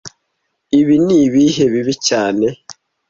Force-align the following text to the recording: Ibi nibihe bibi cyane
Ibi 0.79 0.95
nibihe 1.05 1.63
bibi 1.73 1.93
cyane 2.07 2.45